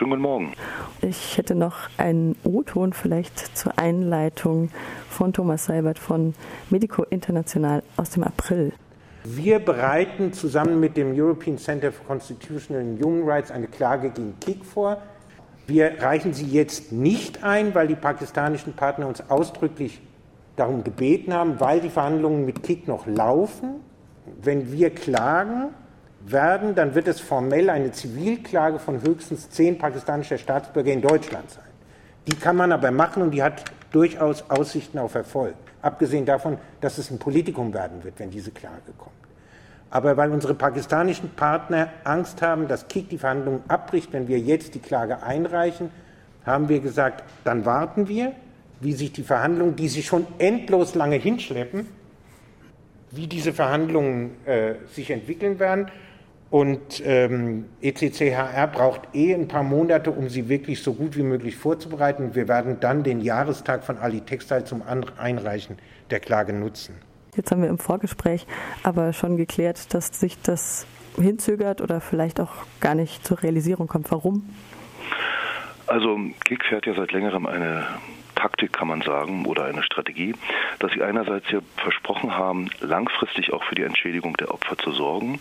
[0.00, 0.52] Schönen guten Morgen.
[1.02, 4.70] Ich hätte noch einen O-Ton vielleicht zur Einleitung
[5.10, 6.32] von Thomas Seibert von
[6.70, 8.72] Medico International aus dem April.
[9.24, 14.40] Wir bereiten zusammen mit dem European Center for Constitutional and Human Rights eine Klage gegen
[14.40, 15.02] KIK vor.
[15.66, 20.00] Wir reichen sie jetzt nicht ein, weil die pakistanischen Partner uns ausdrücklich
[20.56, 23.80] darum gebeten haben, weil die Verhandlungen mit KIK noch laufen.
[24.40, 25.74] Wenn wir klagen
[26.20, 31.64] werden, dann wird es formell eine Zivilklage von höchstens zehn pakistanischen Staatsbürgern in Deutschland sein.
[32.26, 35.54] Die kann man aber machen und die hat durchaus Aussichten auf Erfolg.
[35.82, 39.12] Abgesehen davon, dass es ein Politikum werden wird, wenn diese Klage kommt.
[39.90, 44.74] Aber weil unsere pakistanischen Partner Angst haben, dass KIK die Verhandlungen abbricht, wenn wir jetzt
[44.74, 45.90] die Klage einreichen,
[46.46, 48.32] haben wir gesagt, dann warten wir,
[48.80, 51.86] wie sich die Verhandlungen, die sich schon endlos lange hinschleppen,
[53.10, 55.88] wie diese Verhandlungen äh, sich entwickeln werden.
[56.50, 61.56] Und ähm, ECCHR braucht eh ein paar Monate, um sie wirklich so gut wie möglich
[61.56, 62.34] vorzubereiten.
[62.34, 65.78] Wir werden dann den Jahrestag von Ali Textile zum Einreichen
[66.10, 66.96] der Klage nutzen.
[67.36, 68.46] Jetzt haben wir im Vorgespräch
[68.82, 74.10] aber schon geklärt, dass sich das hinzögert oder vielleicht auch gar nicht zur Realisierung kommt.
[74.10, 74.42] Warum?
[75.86, 77.84] Also GIG fährt ja seit längerem eine
[78.40, 80.34] Taktik, kann man sagen, oder eine Strategie,
[80.78, 85.40] dass sie einerseits hier versprochen haben, langfristig auch für die Entschädigung der Opfer zu sorgen.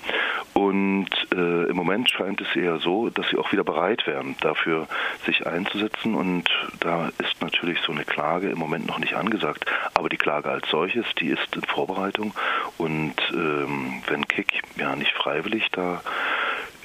[0.53, 4.88] Und äh, im Moment scheint es eher so, dass sie auch wieder bereit wären, dafür
[5.25, 6.14] sich einzusetzen.
[6.14, 6.50] Und
[6.81, 9.66] da ist natürlich so eine Klage im Moment noch nicht angesagt.
[9.94, 12.33] Aber die Klage als solches, die ist in Vorbereitung.
[12.77, 16.02] Und ähm, wenn Kick ja nicht freiwillig da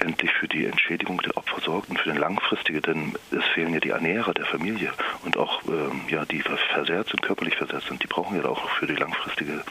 [0.05, 3.79] endlich für die Entschädigung der Opfer sorgt und für den langfristige, denn es fehlen ja
[3.79, 4.91] die Ernährer der Familie
[5.23, 8.87] und auch ähm, ja die versehrt sind, körperlich versetzt sind, die brauchen ja auch für
[8.87, 9.63] die langfristige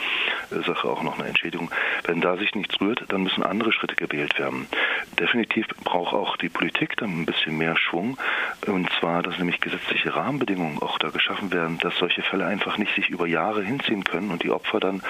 [0.50, 1.70] äh, Sache auch noch eine Entschädigung.
[2.05, 4.66] Wenn da sich nichts rührt, dann müssen andere Schritte gewählt werden.
[5.18, 8.16] Definitiv braucht auch die Politik dann ein bisschen mehr Schwung
[8.66, 12.94] und zwar, dass nämlich gesetzliche Rahmenbedingungen auch da geschaffen werden, dass solche Fälle einfach nicht
[12.94, 15.02] sich über Jahre hinziehen können und die Opfer dann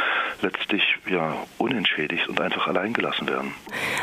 [0.43, 3.53] letztlich ja unentschädigt und einfach allein gelassen werden.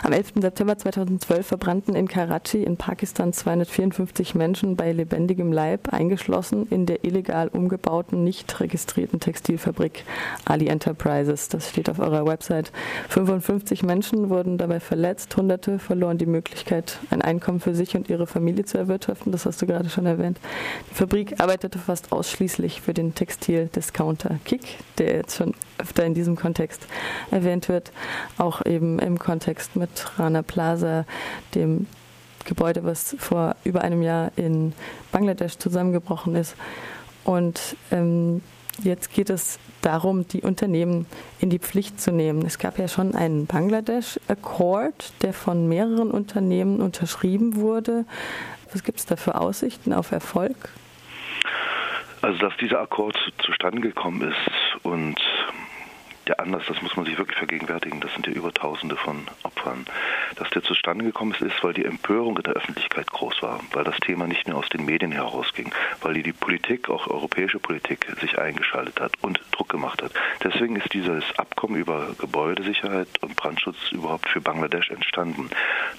[0.04, 0.34] Am 11.
[0.36, 6.86] September 2000 2012 verbrannten in Karachi in Pakistan 254 Menschen bei lebendigem Leib, eingeschlossen in
[6.86, 10.04] der illegal umgebauten, nicht registrierten Textilfabrik
[10.46, 11.50] Ali Enterprises.
[11.50, 12.72] Das steht auf eurer Website.
[13.10, 18.26] 55 Menschen wurden dabei verletzt, Hunderte verloren die Möglichkeit, ein Einkommen für sich und ihre
[18.26, 19.34] Familie zu erwirtschaften.
[19.34, 20.40] Das hast du gerade schon erwähnt.
[20.90, 24.62] Die Fabrik arbeitete fast ausschließlich für den Textildiscounter Kick,
[25.00, 26.88] der jetzt schon öfter in diesem Kontext
[27.30, 27.92] erwähnt wird,
[28.38, 31.04] auch eben im Kontext mit Rana Plaza
[31.56, 31.88] dem
[32.46, 34.72] Gebäude, was vor über einem Jahr in
[35.12, 36.56] Bangladesch zusammengebrochen ist.
[37.26, 38.42] Und ähm,
[38.84, 41.06] jetzt geht es darum, die Unternehmen
[41.40, 42.46] in die Pflicht zu nehmen.
[42.46, 48.06] Es gab ja schon einen Bangladesch Accord, der von mehreren Unternehmen unterschrieben wurde.
[48.72, 50.70] Was gibt es da für Aussichten auf Erfolg?
[52.22, 55.20] Also, dass dieser Akkord zustande gekommen ist und
[56.32, 59.86] der Anlass, das muss man sich wirklich vergegenwärtigen, das sind ja über Tausende von Opfern.
[60.38, 63.84] Dass der zustande gekommen ist, ist, weil die Empörung in der Öffentlichkeit groß war, weil
[63.84, 68.40] das Thema nicht mehr aus den Medien herausging, weil die Politik, auch europäische Politik, sich
[68.40, 70.14] eingeschaltet hat und Druck gemacht hat.
[70.42, 75.50] Deswegen ist dieses Abkommen über Gebäudesicherheit und Brandschutz überhaupt für Bangladesch entstanden.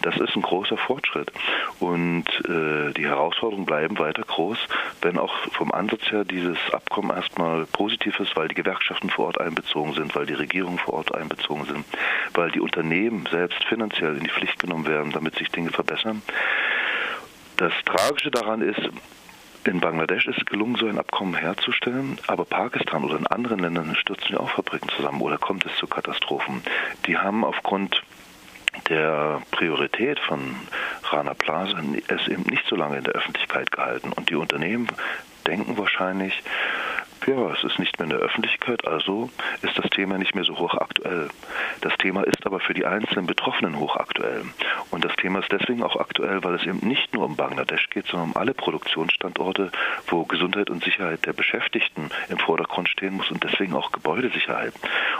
[0.00, 1.30] Das ist ein großer Fortschritt
[1.78, 4.58] und äh, die Herausforderungen bleiben weiter groß,
[5.02, 9.40] wenn auch vom Ansatz her dieses Abkommen erstmal positiv ist, weil die Gewerkschaften vor Ort
[9.40, 11.84] einbezogen sind, weil die Regierungen vor Ort einbezogen sind,
[12.34, 16.22] weil die Unternehmen selbst finanziell in die Pflicht genommen werden, damit sich Dinge verbessern.
[17.56, 18.80] Das Tragische daran ist,
[19.64, 23.94] in Bangladesch ist es gelungen, so ein Abkommen herzustellen, aber Pakistan oder in anderen Ländern
[23.94, 26.62] stürzen ja auch Fabriken zusammen oder kommt es zu Katastrophen.
[27.06, 28.02] Die haben aufgrund
[28.88, 30.56] der Priorität von
[31.04, 31.78] Rana Plaza
[32.08, 34.88] es eben nicht so lange in der Öffentlichkeit gehalten und die Unternehmen
[35.46, 36.42] denken wahrscheinlich,
[37.26, 39.30] ja, es ist nicht mehr in der Öffentlichkeit, also
[39.62, 41.28] ist das Thema nicht mehr so hochaktuell.
[41.80, 44.44] Das Thema ist aber für die einzelnen Betroffenen hochaktuell.
[44.90, 48.06] Und das Thema ist deswegen auch aktuell, weil es eben nicht nur um Bangladesch geht,
[48.06, 49.70] sondern um alle Produktionsstandorte,
[50.08, 54.74] wo Gesundheit und Sicherheit der Beschäftigten im Vordergrund stehen muss und deswegen auch Gebäudesicherheit.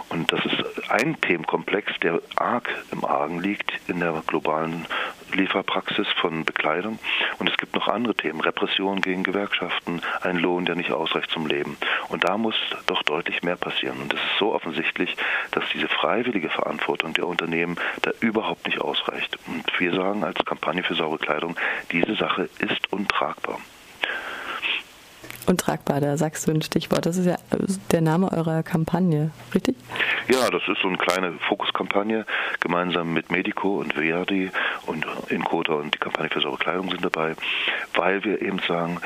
[0.08, 4.87] Und das ist ein Themenkomplex, der arg im Argen liegt in der globalen
[5.34, 6.99] Lieferpraxis von Bekleidung.
[7.38, 11.46] Und es gibt noch andere Themen, Repression gegen Gewerkschaften, ein Lohn, der nicht ausreicht zum
[11.46, 11.76] Leben.
[12.08, 12.55] Und da muss
[12.87, 14.00] doch deutlich mehr passieren.
[14.00, 15.17] Und es ist so offensichtlich,
[15.50, 19.38] dass diese freiwillige Verantwortung der Unternehmen da überhaupt nicht ausreicht.
[19.46, 21.56] Und wir sagen als Kampagne für saubere Kleidung,
[21.90, 23.58] diese Sache ist untragbar.
[25.46, 27.05] Untragbar, da sagst du ein Stichwort.
[27.05, 27.37] Das ist ja
[27.90, 29.76] der Name eurer Kampagne, richtig?
[30.28, 32.24] Ja, das ist so eine kleine Fokuskampagne,
[32.60, 34.50] gemeinsam mit Medico und Verdi
[34.86, 37.34] und Inkota und die Kampagne für saubere Kleidung sind dabei,
[37.94, 39.00] weil wir eben sagen,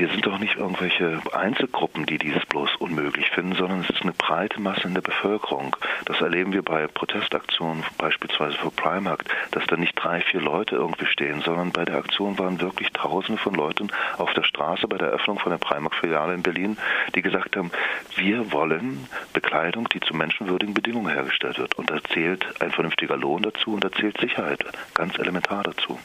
[0.00, 4.14] wir sind doch nicht irgendwelche Einzelgruppen, die dies bloß unmöglich finden, sondern es ist eine
[4.14, 5.76] breite Masse in der Bevölkerung.
[6.06, 11.04] Das erleben wir bei Protestaktionen, beispielsweise für Primark, dass da nicht drei, vier Leute irgendwie
[11.04, 15.08] stehen, sondern bei der Aktion waren wirklich Tausende von Leuten auf der Straße bei der
[15.08, 16.78] Eröffnung von der Primark-Filiale in Berlin,
[17.14, 17.70] die gesagt haben,
[18.16, 21.76] wir wollen Bekleidung, die zu menschenwürdigen Bedingungen hergestellt wird.
[21.76, 24.64] Und da zählt ein vernünftiger Lohn dazu und da zählt Sicherheit
[24.94, 25.98] ganz elementar dazu.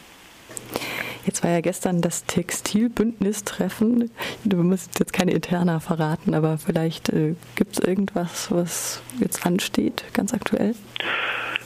[1.26, 4.12] Jetzt war ja gestern das Textilbündnistreffen.
[4.44, 10.06] Du musst jetzt keine Interna verraten, aber vielleicht äh, gibt es irgendwas, was jetzt ansteht,
[10.14, 10.76] ganz aktuell?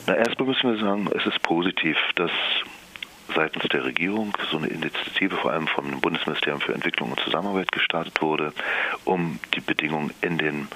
[0.06, 2.30] Na, erstmal müssen wir sagen, es ist positiv, dass
[3.34, 8.20] seitens der Regierung so eine Initiative vor allem vom Bundesministerium für Entwicklung und Zusammenarbeit gestartet
[8.22, 8.52] wurde,
[9.04, 10.68] um die Bedingungen in den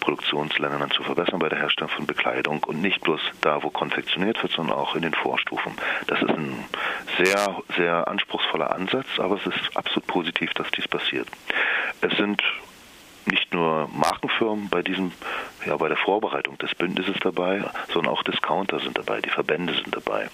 [0.00, 4.52] Produktionsländern zu verbessern bei der Herstellung von Bekleidung und nicht bloß da, wo konfektioniert wird,
[4.52, 5.72] sondern auch in den Vorstufen.
[6.06, 6.64] Das ist ein
[7.18, 11.28] sehr, sehr anspruchsvoller Ansatz, aber es ist absolut positiv, dass dies passiert.
[12.00, 12.42] Es sind
[13.26, 15.12] nicht nur Markenfirmen bei diesem,
[15.66, 17.62] ja, bei der Vorbereitung des Bündnisses dabei,
[17.92, 20.28] sondern auch Discounter sind dabei, die Verbände sind dabei.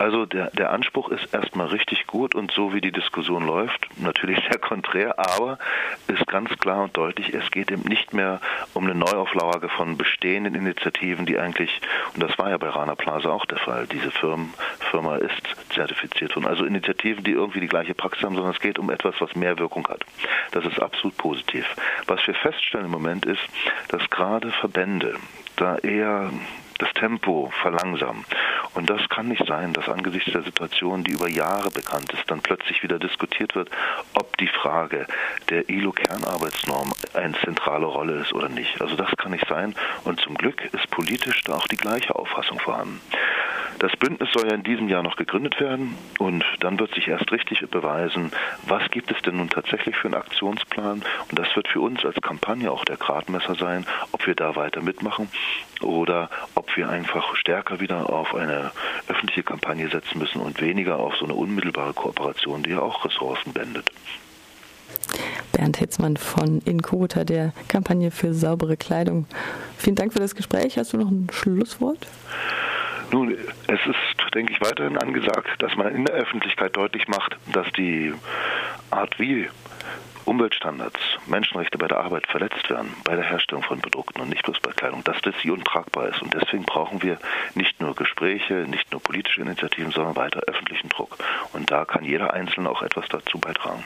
[0.00, 4.38] Also der, der Anspruch ist erstmal richtig gut und so wie die Diskussion läuft, natürlich
[4.48, 5.58] sehr konträr, aber
[6.08, 8.40] ist ganz klar und deutlich, es geht eben nicht mehr
[8.72, 11.82] um eine Neuauflage von bestehenden Initiativen, die eigentlich,
[12.14, 14.54] und das war ja bei Rana Plaza auch der Fall, diese Firmen,
[14.90, 16.46] Firma ist zertifiziert worden.
[16.46, 19.58] Also Initiativen, die irgendwie die gleiche Praxis haben, sondern es geht um etwas, was mehr
[19.58, 20.06] Wirkung hat.
[20.52, 21.66] Das ist absolut positiv.
[22.06, 23.42] Was wir feststellen im Moment ist,
[23.88, 25.16] dass gerade Verbände
[25.56, 26.30] da eher
[26.80, 28.24] das Tempo verlangsamen.
[28.74, 32.40] Und das kann nicht sein, dass angesichts der Situation, die über Jahre bekannt ist, dann
[32.40, 33.70] plötzlich wieder diskutiert wird,
[34.14, 35.06] ob die Frage
[35.48, 38.80] der ILO-Kernarbeitsnorm eine zentrale Rolle ist oder nicht.
[38.80, 39.74] Also das kann nicht sein.
[40.04, 43.00] Und zum Glück ist politisch da auch die gleiche Auffassung vorhanden.
[43.78, 47.32] Das Bündnis soll ja in diesem Jahr noch gegründet werden und dann wird sich erst
[47.32, 48.30] richtig beweisen,
[48.66, 52.20] was gibt es denn nun tatsächlich für einen Aktionsplan und das wird für uns als
[52.20, 55.28] Kampagne auch der Gradmesser sein, ob wir da weiter mitmachen
[55.80, 58.72] oder ob wir einfach stärker wieder auf eine
[59.08, 63.52] öffentliche Kampagne setzen müssen und weniger auf so eine unmittelbare Kooperation, die ja auch Ressourcen
[63.52, 63.90] bändet.
[65.52, 69.26] Bernd Hitzmann von Inkota, der Kampagne für saubere Kleidung.
[69.76, 70.78] Vielen Dank für das Gespräch.
[70.78, 72.06] Hast du noch ein Schlusswort?
[73.12, 73.36] Nun,
[73.66, 78.14] es ist, denke ich, weiterhin angesagt, dass man in der Öffentlichkeit deutlich macht, dass die
[78.90, 79.48] Art, wie
[80.24, 84.60] Umweltstandards, Menschenrechte bei der Arbeit verletzt werden, bei der Herstellung von Produkten und nicht bloß
[84.60, 86.22] bei Kleidung, dass das hier untragbar ist.
[86.22, 87.18] Und deswegen brauchen wir
[87.54, 91.16] nicht nur Gespräche, nicht nur politische Initiativen, sondern weiter öffentlichen Druck.
[91.52, 93.82] Und da kann jeder Einzelne auch etwas dazu beitragen.